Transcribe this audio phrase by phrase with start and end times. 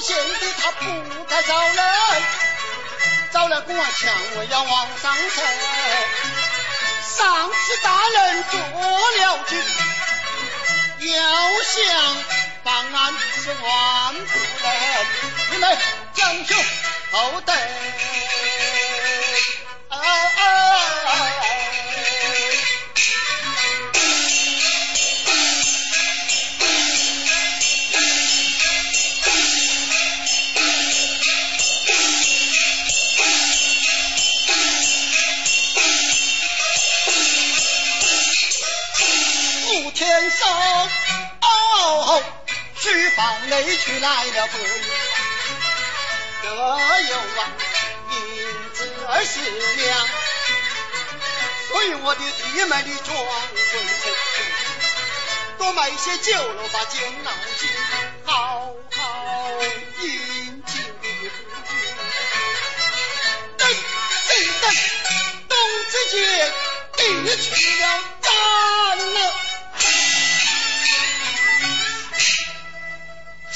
[0.00, 1.76] 贤弟他不该招人，
[3.32, 5.44] 招来公安强我要往上升。
[7.16, 9.56] 上次大人做了主，
[11.06, 11.14] 要
[11.64, 12.16] 想
[12.62, 14.66] 办案是万不能。
[15.52, 15.78] 你们
[16.14, 16.54] 将就
[17.12, 17.56] 后等。
[43.48, 44.80] 内去来了个人，
[46.42, 47.52] 这有啊，
[48.10, 48.16] 银
[48.74, 50.08] 子二十两，
[51.68, 53.24] 所以我的弟妹的装回
[53.70, 53.72] 城，
[55.58, 57.68] 多买一些酒楼把钱拿去，
[58.24, 59.52] 好好
[60.00, 61.34] 应景的夫
[61.68, 61.70] 君。
[63.56, 63.68] 等
[64.28, 64.30] 等
[64.60, 64.64] 等，
[65.48, 65.56] 冬
[65.88, 66.14] 子杰
[66.96, 67.00] 弟
[67.36, 67.46] 去
[67.80, 67.84] 了
[68.22, 68.28] 战
[69.14, 69.45] 了。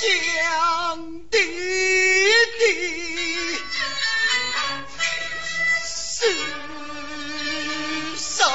[0.00, 0.96] 将
[1.30, 1.36] 弟
[2.58, 2.62] 弟
[5.84, 6.24] 死
[8.16, 8.48] 守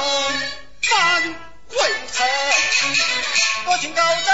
[0.82, 1.22] 返
[1.68, 1.76] 回
[2.12, 2.26] 城，
[3.64, 4.26] 多请高僧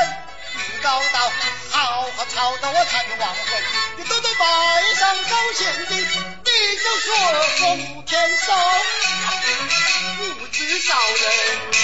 [0.56, 1.30] 御高道，
[1.70, 3.62] 好好操刀我才能亡魂。
[3.98, 6.06] 你多多拜上高贤弟，你
[6.78, 7.14] 就说
[7.58, 8.54] 奉天寿，
[10.38, 11.24] 不知少人
[11.74, 11.82] 啊。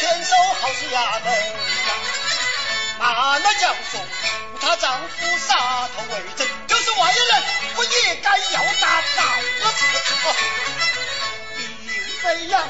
[0.00, 1.92] 为得我全手好似衙门呀。
[2.98, 4.00] 慢了讲说，
[4.60, 7.42] 她丈夫杀头为证，就是外人，
[7.76, 9.86] 我也该要打倒了这
[10.24, 10.34] 个。
[11.56, 11.64] 并
[12.22, 12.62] 非呀，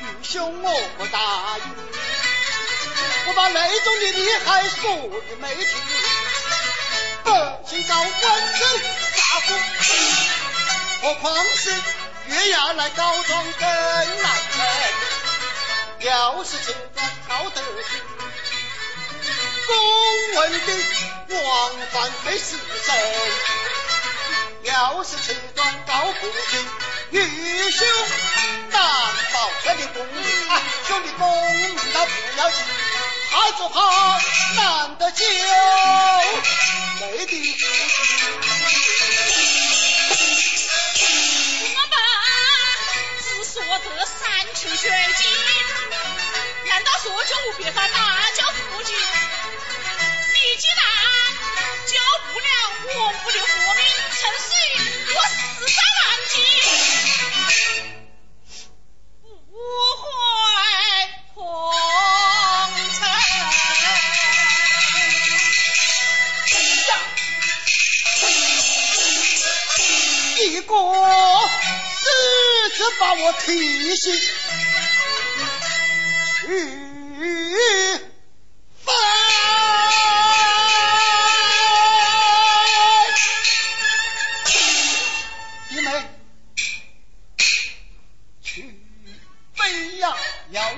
[0.00, 1.18] 愚兄我不答
[1.58, 1.64] 应，
[3.26, 5.66] 我把内中的厉害说与没听。
[7.24, 7.30] 百
[7.68, 8.78] 姓遭官司
[9.16, 9.54] 杀父，
[11.02, 11.74] 何况是
[12.28, 13.68] 月牙来告状更
[14.22, 14.32] 难。
[16.00, 18.02] 要是这段告得去，
[19.66, 19.74] 公
[20.34, 20.68] 文的
[21.42, 21.46] 王
[21.92, 22.94] 犯非死神；
[24.62, 26.58] 要是这段告不去，
[27.10, 27.86] 愚兄
[28.70, 28.80] 难
[29.32, 30.48] 保他的公名。
[30.48, 32.58] 啊，兄弟公名他不要紧，
[33.30, 34.20] 怕就怕
[34.54, 35.24] 难得久，
[37.00, 37.56] 没的
[39.40, 39.75] 我
[44.06, 45.26] 山穷水尽，
[46.68, 48.96] 难道说就无别法大叫夫君？
[48.96, 50.78] 你既然
[51.86, 51.92] 救
[52.32, 52.46] 不了
[52.94, 53.40] 我不留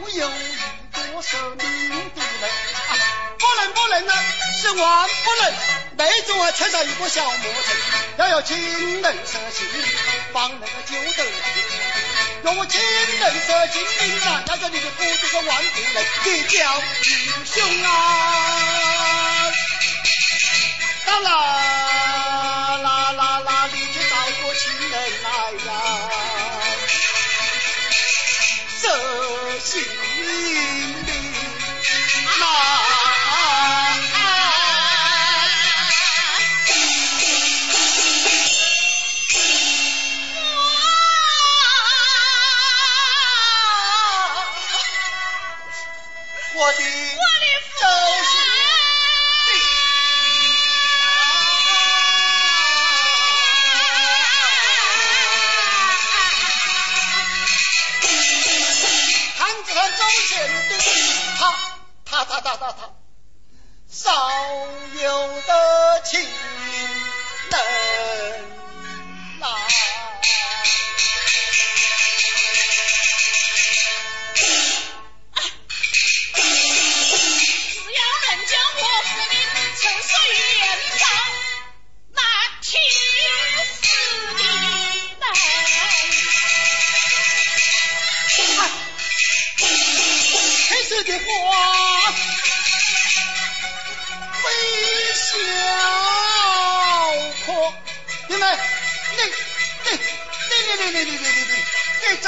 [0.06, 0.32] 有一
[0.92, 2.50] 个生命的人
[2.88, 2.90] 啊！
[3.38, 3.72] 不能。
[3.74, 4.06] 不能。
[4.06, 4.12] 呢，
[4.60, 5.42] 是万不能。
[5.96, 7.36] 内中啊缺少一个小魔
[7.66, 7.76] 神，
[8.18, 9.12] 要有金能。
[9.26, 9.82] 射心灵，
[10.32, 10.60] 方能。
[10.60, 11.14] 够救得你的
[11.54, 11.70] 弟弟。
[12.42, 12.80] 若我金
[13.20, 13.40] 能。
[13.40, 17.86] 射精灵啊，那叫你的夫子是万不能，你叫英雄啊！
[21.06, 21.30] 当啦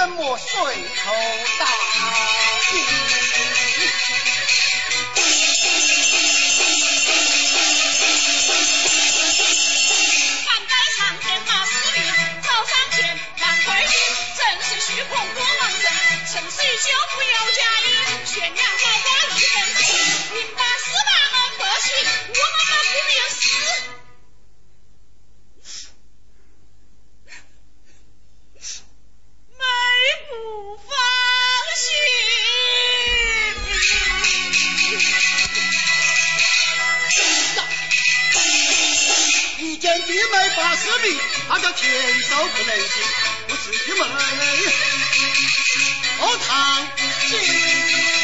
[0.01, 1.13] 怎么随口
[1.59, 1.67] 答
[2.73, 2.85] 应？
[40.13, 41.17] 一百八十米
[41.49, 41.89] 他叫前
[42.23, 43.03] 哨不能行
[43.49, 44.07] 我自己卖
[46.19, 46.89] 后堂
[47.29, 48.20] 进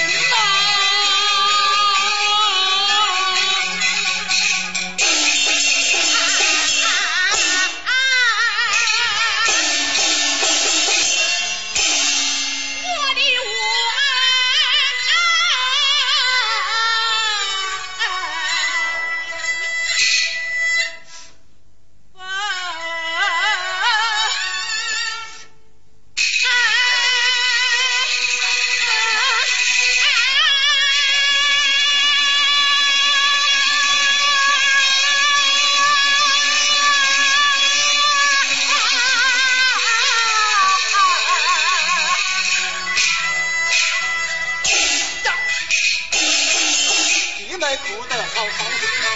[47.77, 48.67] 住得好房。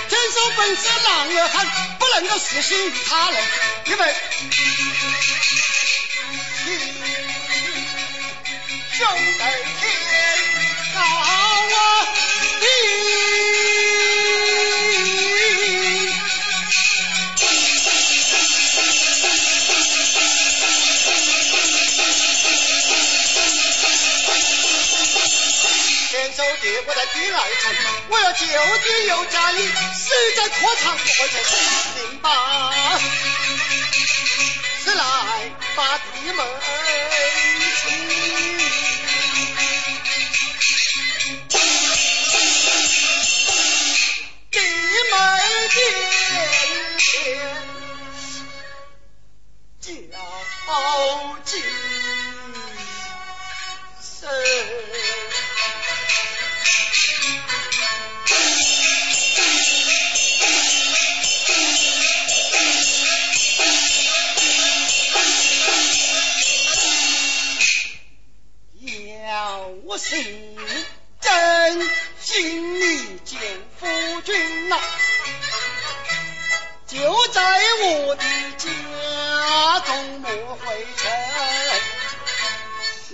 [0.08, 1.66] 天生本是男儿汉，
[1.98, 3.44] 不能够死心于他人，
[3.86, 4.14] 因为
[8.92, 9.42] 兄弟
[9.80, 9.82] 天
[10.94, 11.30] 高啊。
[26.86, 27.62] 我来提来提，
[28.08, 31.42] 我要救地又嫁一，实在拖长不会成，
[31.96, 32.30] 命吧，
[34.84, 35.04] 是来
[35.74, 36.46] 把地门。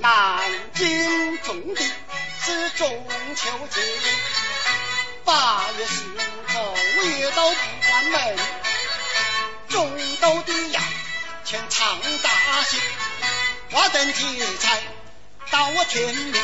[0.07, 0.39] 南
[0.73, 1.85] 京种地
[2.41, 3.81] 是中秋节，
[5.25, 7.57] 八月十五昼夜都不
[7.89, 8.39] 关门，
[9.69, 10.81] 种豆的呀
[11.45, 12.81] 全唱大戏，
[13.73, 14.81] 花灯节彩
[15.51, 16.41] 到我天明。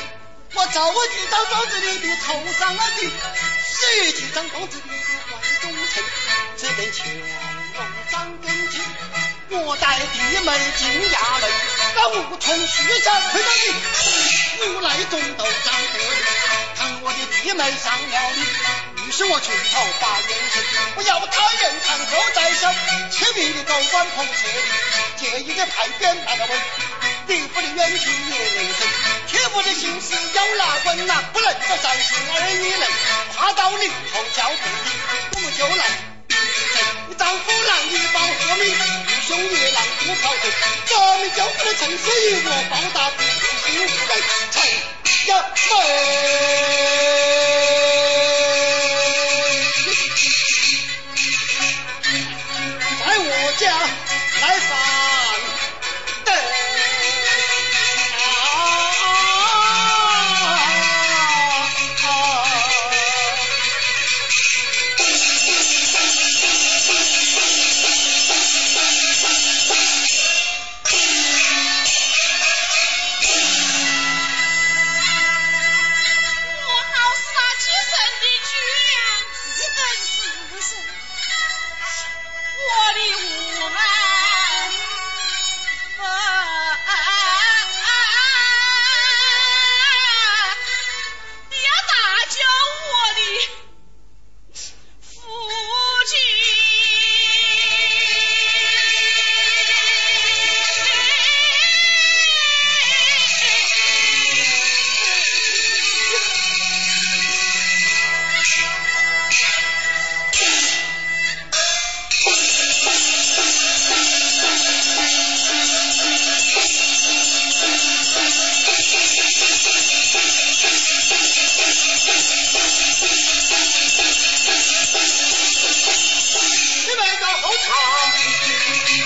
[0.54, 3.12] 我照我几张庄子里的头上啊顶，
[3.64, 4.97] 十几张庄子里的
[5.31, 6.04] 观众称，
[6.57, 8.78] 只等乾隆张根基，
[9.53, 11.51] 我带弟妹进衙门
[11.95, 15.99] 让梧桐树下跪到你无奈中斗张德
[16.75, 18.41] 看我的弟妹上了你
[19.07, 22.75] 于是我出头把眼睁不要他人烫狗在想
[23.11, 26.61] 起命的狗官碰见你借一的牌匾拿着问
[27.27, 28.75] 离府的冤情也能忍
[29.29, 32.87] 铁夫的心思要拿稳呐不能再伤儿女泪
[33.37, 35.85] 爬到灵堂叫苦的我就来
[37.09, 38.62] 你丈夫男，女保护
[40.95, 42.05] 我们有福的城市，
[42.45, 43.25] 我报答不尽
[43.65, 43.75] 心，
[45.29, 45.31] 呀，
[45.71, 47.32] 门。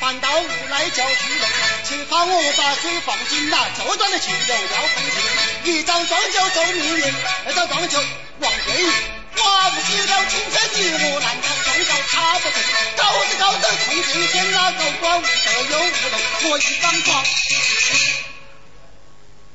[0.00, 1.48] 反倒无奈叫巨龙
[1.84, 5.02] 请喊我把水放进那折断的情柳要奉
[5.64, 7.14] 进一张庄就走命运
[7.46, 8.92] 二张庄就望天
[9.36, 12.62] 我不知道青春绿我难道撞到他不成
[12.96, 15.26] 高的高的同志先拉走光德
[15.70, 17.24] 又无能脱一张床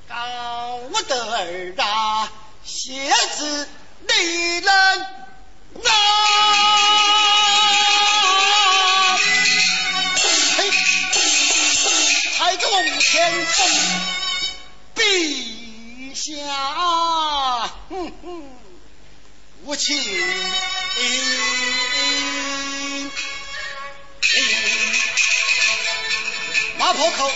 [0.09, 2.31] 高的儿啊
[2.63, 3.69] 鞋子
[4.01, 4.99] 你能
[5.83, 6.82] 拿
[13.23, 13.55] 天锋
[14.95, 17.71] 陛下
[19.63, 19.97] 无情，
[26.77, 27.31] 马婆口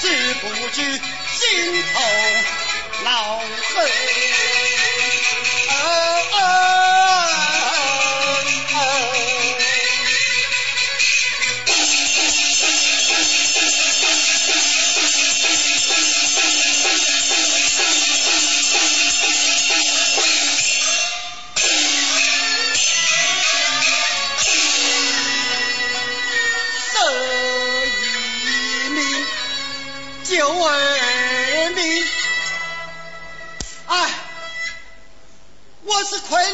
[0.00, 2.00] 知不知心头
[3.04, 4.45] 恼恨。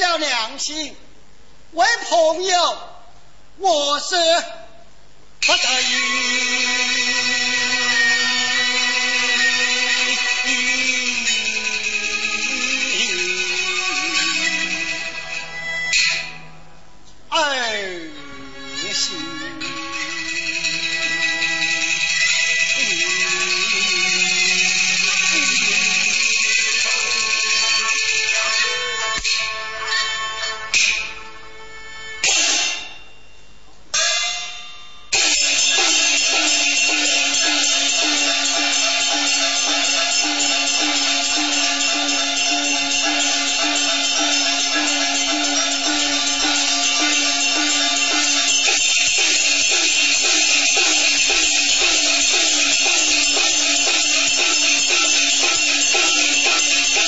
[0.02, 0.96] 要良心
[1.72, 2.78] 为朋友
[3.58, 4.16] 我是
[5.40, 7.51] 不可以